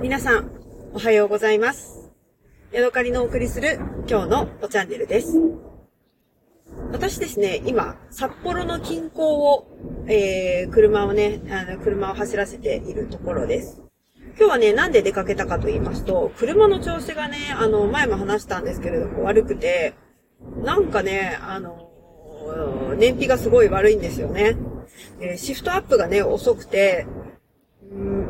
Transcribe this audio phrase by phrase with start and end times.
[0.00, 0.50] 皆さん、
[0.94, 2.10] おはようございます。
[2.72, 5.38] ヤドカリのお送りする今日のおチャンネルです。
[6.90, 9.68] 私ですね、今、札幌の近郊を、
[10.08, 13.82] えー、車をね、あの、車を走らせているところです。
[14.38, 19.92] 今日はね、なんで出かけたかと言いますと、車の調子がね、あの、前も話したんですけれども、悪くて、
[20.64, 21.90] なんかね、あの、
[22.96, 24.56] 燃費がすごい悪いんですよね。
[25.20, 27.06] えーシフトアップがね、遅くて、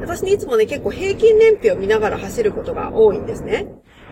[0.00, 3.66] 私ね、いつもね、結構平均燃費を見ながら走ることが多いんですね。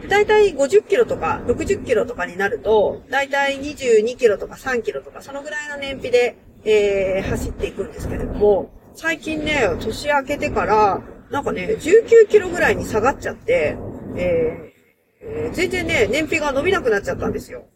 [0.09, 11.00] だいたい50キロとか60キロとかになると、だいたい22キロとか3キロとか、そのぐらいの燃費で、えー走っていくんですけれども、最近ね、年明けてから、
[11.30, 13.77] なんかね、19キロぐらいに下がっちゃって、
[14.16, 14.77] えー
[15.20, 17.66] えー全然ね、燃費が伸びなくなっちゃったんですよ。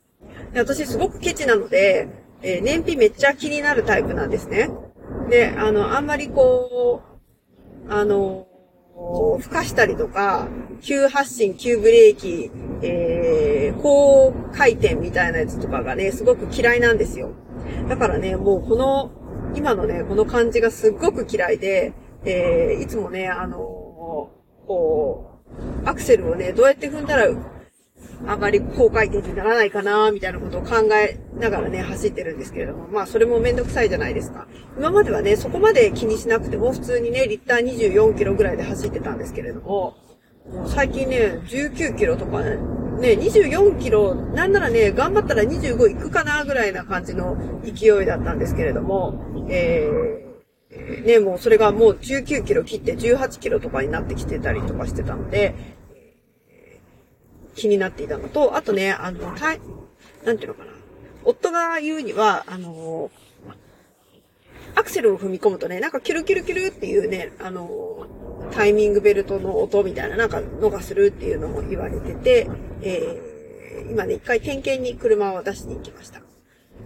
[0.53, 2.09] で私すごくケチなので、
[2.43, 4.71] えー燃費めっちゃ気になるタイプなんですね。
[5.29, 7.10] で、あの、あんまりこう、
[7.91, 8.47] あの、
[9.41, 10.47] 吹かしたりとか、
[10.81, 12.51] 急発進、急ブレーキ、
[12.83, 17.33] えー、高回転みたいなやつとかがね、すごく嫌いなんですよ。
[17.89, 19.11] だからね、もうこの、
[19.57, 21.93] 今のね、この感じがすっごく嫌いで、
[22.25, 23.57] えー、いつもね、あの、
[24.67, 25.41] こ
[25.85, 27.27] う、アクセルをね、どうやって踏んだら、
[28.27, 34.47] あまり高回転にならないかな、みたいなことを考えながらね、走ってるんですけれども、まあ、それもめんどくさいじゃないですか。
[34.77, 39.97] 今まではね、そこまで気にしなくても、普通にね、リッター24キロぐらいで走ってたんですけれども、
[40.53, 42.57] もう最近ね、19キロとかね、
[43.01, 55.55] ね、24キロ、なんならね、頑張ったら25行くかな、ぐらいな感じの勢いだったんですけれども、えー、ね、もうそれがもう19キロ切って18キロとかになってきてたりとかしてたので、
[57.61, 59.61] 気になっていたのと、あとね、あの、たい、
[60.25, 60.71] なんていうのかな。
[61.25, 63.11] 夫が言うには、あの、
[64.75, 68.07] アクセルを踏み込むとね、なんかキュルキュルキュルっていうね、あの、
[68.53, 72.49] タイミングベルトの音みたいな、なんかのがするっていうのも言われてて、
[72.81, 76.23] えー、今ね、一回点検に車を出しに行きました。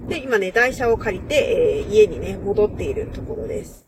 [0.09, 3.87] で、今ね、台車を借りて、えー、家にね、戻っているところです。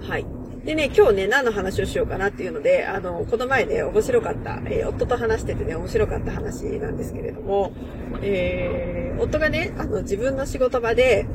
[0.00, 0.37] はい。
[0.68, 7.72] でね、今日ね、何の話をしようかなっていうので、あの、この前ね、面白かった、えー夫と話しててね、面白かった話なんですけれども、
[8.20, 11.26] えー、夫がね、あの、自分の仕事場で、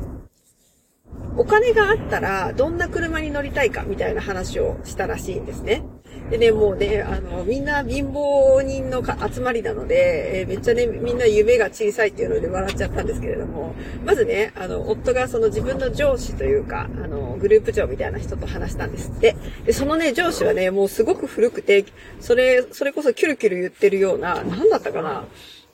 [1.36, 5.82] お金があったら、どんな車に乗りたいか、みたいな話をしたらしいんですね。
[6.30, 13.74] でね、もうね、あの、みんな貧乏人の集まりなので、えーめっちゃね、みんな夢が小さいっていうので笑っちゃったんですけれども、
[14.06, 19.36] まずね、あの、夫がその自分の上司というか、あの、グループ長みたいな人と話したんですって。
[19.66, 21.84] で、そのね、上司はね、もうすごく古くて、
[22.20, 25.26] それ、それこそキュルキュル言ってるような、なんだったかな、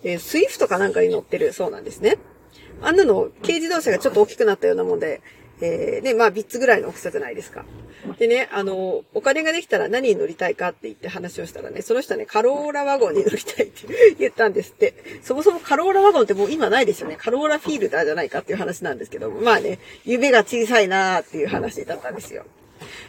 [0.03, 2.19] えースイフトかなんかに乗ってるそうなんですね。
[2.83, 5.21] あんなの、軽自動車がちょっと大きくなったようなもんで、
[5.61, 7.65] えー、で、まあ、ビッツぐらいの大きさじゃないですか。
[8.19, 14.95] でね、あの、お金ができたら何に乗りたいかって言って話をしたらね、その人はね、カローラワゴンに乗りたいって言ったんですって。
[15.23, 17.17] そもそもカローラワゴンってもう今ないですよね。
[17.19, 22.45] カローラフィールダーじゃないかっていう話なんですけど、まあね、夢が小さいなーっていう話だったんですよ。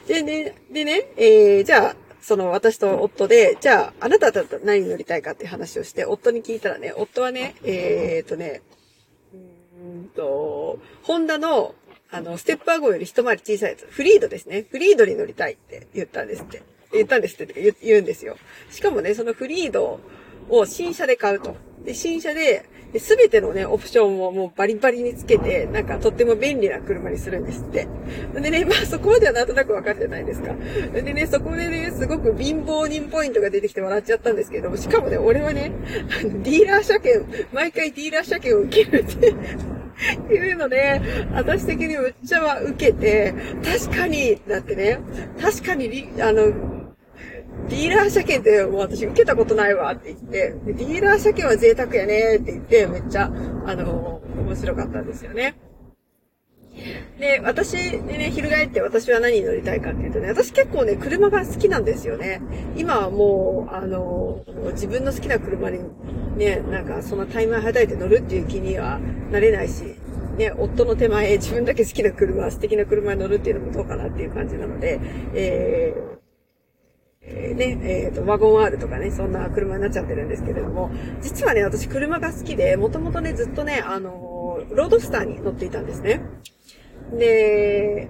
[0.08, 8.62] でね、でね、えー、じゃあ、その私と夫で、じゃあ、あなただったら何に乗りたいかっていう話をして、夫に聞いたらね、夫はね、えーとね、
[9.34, 11.74] うんと、ホンダの、
[12.12, 14.66] あの、ステップワゴより一回り小さいやつ、フリードですね。
[14.70, 16.62] フリードに乗りたいって言ったんですって。
[16.94, 18.36] 言ったんですって言う言うんですよ。
[18.70, 20.02] しかもね、そのフリード
[20.50, 21.56] を新車で買うと。
[21.86, 22.66] で、新車で、
[23.00, 27.88] すべてのね、オプションをもうバリバリにつけて、なんかとっても便利な車にするんですって。
[28.36, 30.54] でね、 まあそこまではなんとなくわかるじゃないですか。
[30.94, 35.72] でね、そこでね、すごく貧乏人ポイントが出てきて笑っちゃったんですけど、しかもね、俺はね、
[36.44, 39.34] ディーラー車検、毎回ディーラー車検を受けるって、
[40.24, 41.02] っていうので、
[41.34, 45.00] 私的にむっちゃは受けて、確かに、だってね、
[45.40, 46.52] 確かに、あの、
[47.70, 53.32] ディーラー車検ってもう私受けたことないわって言って、ディーラー車検は贅沢やねって言って、めっちゃ、
[53.66, 55.56] あの、面白かったんですよね。
[57.22, 62.41] で、私でね、翻って私は何に乗りたいかっていうとね、私結構ね、車が好きなんですよね。
[62.76, 65.82] 今はもう、あの、自分の好きな車に
[66.35, 69.00] ね、なんかそのタイマーはたいて乗るっていう気には
[69.32, 69.84] なれないし、
[70.35, 75.00] ね、夫の手前、自分だけ好きな車、素敵な車に乗るっていうのもどうかなっていう感じなので、
[75.35, 76.22] えー
[77.53, 80.90] ね、えっ、と、ワゴン R とかね、そんな車になっちゃってるんですけれども、
[81.22, 86.22] 実はね、私車が好きで、もともとね、ずっとね、あのロードスターに乗っていたんですね。
[87.17, 88.09] で、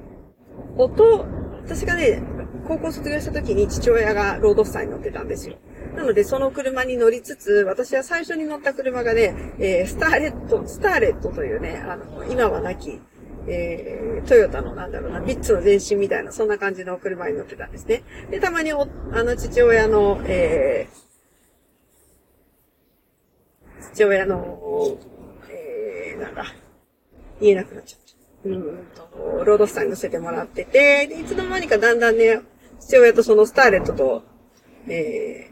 [0.77, 1.25] 夫、
[1.63, 2.21] 私がね、
[2.67, 5.57] 高校卒業した時に父親がロードスターに乗ってたんですよ。
[5.95, 13.01] なので、その車に乗りつつ、私は最初に乗った車がね、えースターレット、スターレットというね、あの、今はなき、
[13.47, 18.03] えー、トヨタのなんだろうな、ビッツの前身みたいな、そんな感じの車に乗ってたんですね。
[18.29, 24.97] で、たまにお、あの、父親の、えー、父親の、
[25.49, 26.45] えー、なんだ、
[27.41, 28.20] 言えなくなっちゃった。
[28.45, 28.61] うん
[28.95, 32.41] と、ロードスターに乗せてもらってて、で、いつの間にかだんだんね、
[32.79, 34.23] 父親とそのスターレットと、
[34.87, 35.49] え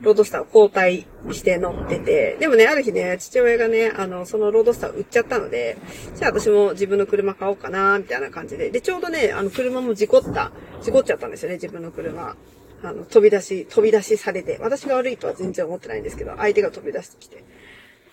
[0.00, 5.78] ー、ロードスターを交代して乗ってて、でもね、ある日ね、父親がね、あの、そのロードスターを売っちゃったので、
[6.14, 8.70] じゃあ私も自分の車買おうかな、みたいな感じで。
[8.70, 12.36] で、ちょうどね、あの、車も事故った、事故っちゃったんですよね、自分の車。
[12.82, 14.58] あの、飛び出し、飛び出しされて。
[14.60, 17.42] 私が悪いとは全然思ってないんですけど、相手が飛び出してきて。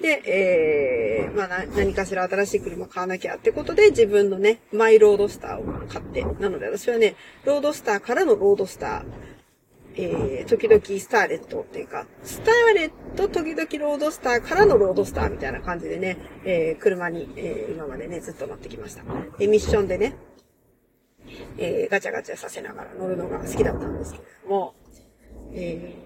[0.04, 6.26] で、えー、まあ何かしら新しい車買わなきゃってことで自分のね、マイロードスターを買って。
[6.42, 7.16] なので私はね、
[7.46, 9.06] ロードスターからのロードスター、
[9.96, 19.04] えー、時々スターレットっていうか、スターレット時々ロードスターからのロードスターみたいな感じでね、えー、車に、えー、今までね、ずっと乗ってきました。
[19.40, 20.18] えミッションでね、
[21.58, 24.76] えー、ガチャガチャさせながら乗るのが好きだったんですけれども、
[25.54, 26.03] えー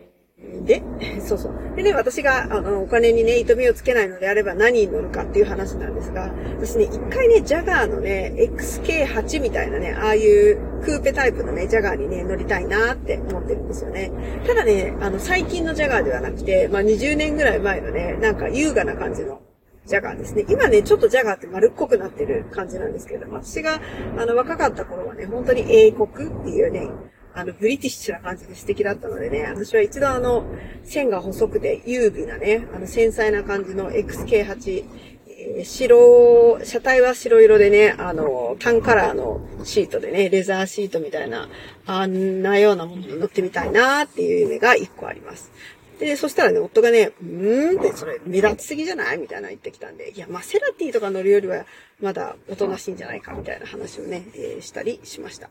[0.67, 0.83] で、
[1.21, 1.53] そうそう。
[1.77, 6.29] でね、私が、あの、お金にね、糸目をつけないのであれば何に乗るかっていう話なんですが、
[6.59, 14.11] 私ね、一回ね、ジャガーのね、XK8 みたいなね、ああいうクーペタイプのね、ジャガーにね、乗りたいなって思ってるんですよね。
[14.45, 19.41] ただね、あの、最近のジャガーではなくて、まあ、20年ぐらい前のね、なんか優雅な感じの
[19.85, 20.45] ジャガーですね。
[20.49, 23.79] 今ね、ちょっとジャガーって丸っこくなってる感じなんですけども、私が、
[24.17, 26.89] あの、若かった頃はね、本当に英国っていうね、
[27.37, 30.43] あの、ブリティッシュな感じで素敵だったのでね、私は一度あの、
[30.83, 34.85] 線が細くて優美なね、あの、繊細な感じの XK8、
[35.29, 41.47] えー、白、車体は白色でね、あの、タンカラーのシートでね、レザーシートみたいな、
[41.85, 45.51] あんなようなものに乗ってみたいなっていう夢が一個あります。
[45.99, 49.19] で、そしたらね、夫がね、うーんって、それ目立ちすぎじゃない？
[49.19, 51.65] みたいな言ってきたんで、いや、マセラティとか乗るよりは、
[52.01, 53.33] まだおとなしいんじゃないか？
[53.33, 55.49] みたいな話をね、えー、したりしました。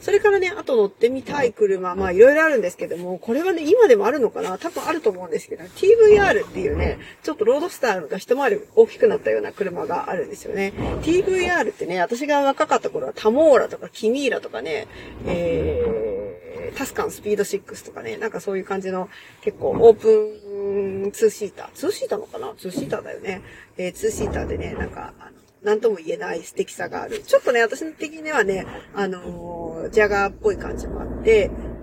[0.00, 4.58] それからね、あと乗ってみたい車、まあいろいろあるんですけども、これはね、今でもあるのかな？
[4.58, 10.72] 多分あると思うんですけど、TVR っていうね、ちょっとロードスターが一回り大きくなったような車があるんですよね。
[11.02, 14.86] TVR ってね、私が若かった頃はタモーラとかキミーラとかね、
[15.26, 19.08] えー、タスカンスピード6とかね、なんかそういう感じの
[19.40, 21.68] 結構オープンツーシーター。
[21.72, 22.54] ツーシーターのかな？
[22.56, 23.42] ツーシーターだよね。
[23.76, 25.30] えー、ツーシーターでね、なんか、あの
[25.62, 27.22] なんとも言えない素敵さがある。
[27.22, 31.76] ちょっとね、私の的にはね、あのー、ジャガーっぽい感じもあって、うん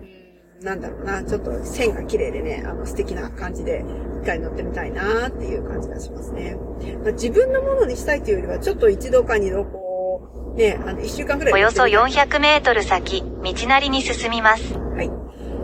[0.64, 3.84] なんだろうな、ちょっと線が綺麗でね、あの素敵な感じで
[4.22, 6.56] 一回乗ってみたいなっていう感じがしますね。
[7.04, 11.54] まあ、自分のものにしたいというよりは、ちょっと一度か二度こう、ね、あの、一週間くらい。
[11.54, 14.74] およそ400メートル先、道なりに進みます。
[14.74, 15.12] はい。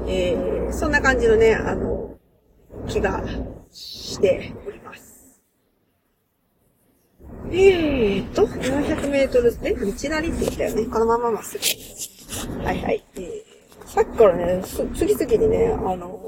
[0.07, 2.17] えー、そんな感じのね、あの、
[2.88, 3.23] 気が
[3.71, 4.53] して。
[7.51, 10.86] えーと、400メートルで、道なりって言ったよね。
[10.86, 12.63] このまままっすぐ。
[12.63, 13.04] はいはい。
[13.16, 14.62] えー、さっきからね、
[14.96, 16.19] 次々にね、あの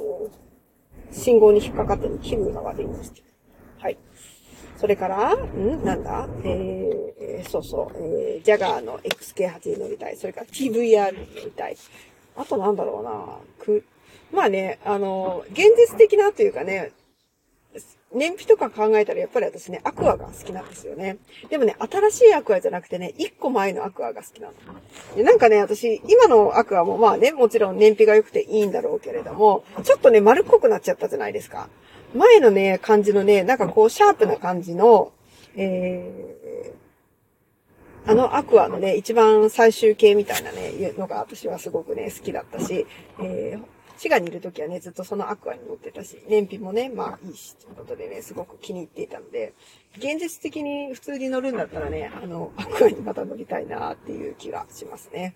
[1.12, 3.28] ー、信号に引っかかって気分が悪いんですけど。
[3.80, 3.98] はい。
[4.78, 5.86] それから、ん？
[5.86, 6.28] なんだ？
[6.44, 10.18] えー、そうそう、えー、ジャガーの XK8 に乗りたい。
[10.18, 11.78] それから TVR に乗りたい。
[12.36, 13.84] あとなんだろうなく、
[14.32, 16.94] まあね、あのー、現実的なというかね、
[18.14, 21.18] 燃費とか考えたらやっぱり私ね、アクアが好きなんですよね。
[21.50, 24.54] でもね、新しいアクアじゃなくてね、一個前のアクアが好きなの。
[25.16, 31.70] でなんかね、私、今のアクアもまあね、もちろん燃費が良くていいんだろうけれども、ちょっとね、丸っこくなっちゃったじゃないですか。
[32.14, 35.14] 前のね、感じのね、なんかこう、シャープな感じの、
[35.56, 42.86] えー、あのアクアのね、一番最終形みたいなね、いうのが私はすごくね、好きだったし、
[43.22, 49.54] えー滋賀にいる時はね、ずっとそのアクアに乗ってたし、燃費もね、まあいいし、ということでね、すごく気に入っていたので、
[49.96, 55.36] 現実的に普通に乗るんだったらね、あの、アクアにまた乗りたいなっていう気がしますね。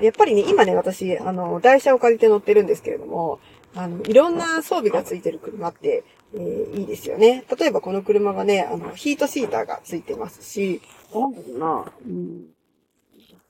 [0.00, 3.40] やっぱりね、今ね、私、あの、台車を借りて乗ってるんですけれども、
[3.74, 7.44] あの、いろんな装備がついてる車って、えー、いいですよね。
[7.58, 10.80] 例えばこの車がね、あの、ヒートシーターがついてますし、
[11.12, 12.46] なんだろうな、うん。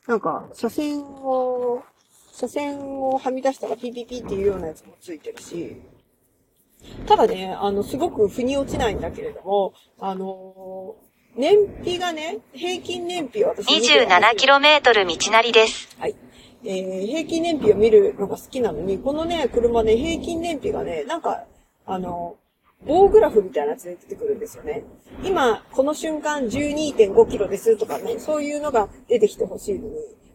[0.06, 1.82] なんか、車線を
[2.40, 5.76] 車線をはみ出したらピピピっていうようなやつもついてるし、
[7.06, 15.94] ただね、あの、すごく腑に落ちないんだけれども、あのー、燃費がね、平均燃費を私 27km 道なりです。
[15.98, 16.14] はい。
[16.64, 21.44] えー、平均燃費を見るのが好きなのに、このね、車ね、平均燃費がね、なんか、
[21.84, 22.36] あの、
[22.86, 24.84] 棒グラフみたいなやつで出てくるんですよね。
[25.22, 29.94] 今、この瞬間12.5キロですとかね、そういうのが出てきてほしいのに、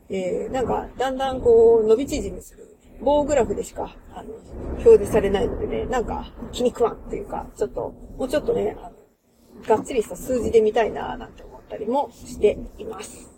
[0.09, 4.33] えー、なんか、だんだんこう、伸び縮みする棒グラフでしか、あの、
[4.75, 8.95] 表示されないのでね、なんか、気に食わんっていうか、ちょっと、もうちょっとね、あの、
[9.67, 13.31] がっつりした数字で見たいななんて思ったりもしています。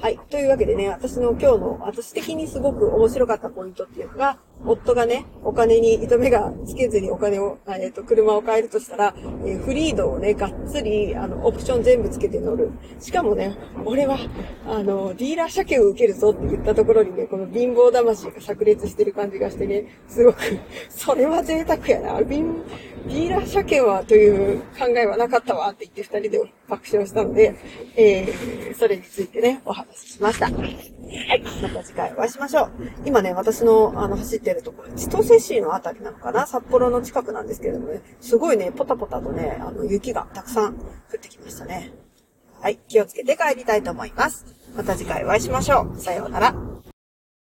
[0.00, 0.18] はい。
[0.30, 12.70] というわけでね、私の今日の、私的にすごく面白かったポイントっていうのが、夫がね、お金に糸目がつけずにお金を、えっ、と、車を買えるとしたら、えーフリードをね、がっつり、あの、オプション全部つけて乗る。
[13.00, 14.18] しかもね、俺は、
[14.66, 20.38] あの、ディーラー車検を受けるぞって言ったところにね、この貧乏魂が炸裂してる感じがしてね、すごく、
[20.88, 22.18] それは贅沢やな。
[22.24, 22.62] 貧
[23.06, 27.54] ディーラー車検はという考えはなかったわって言って二人で爆笑したので、
[27.96, 30.46] えー、それについてね、お話ししました。
[30.46, 31.42] はい。
[31.62, 32.72] また次回お会いしましょう。
[33.04, 40.78] 今ね、私の、あの、走っててるところ、千歳市のあたりなのかな札幌の近くなんですけれどもね、すごいね、ポタポタとね、あの、雪がたくさん降
[41.16, 41.92] ってきましたね。
[42.60, 42.78] はい。
[42.88, 44.46] 気をつけて帰りたいと思います。
[44.76, 46.00] また次回お会いしましょう。
[46.00, 46.73] さようなら。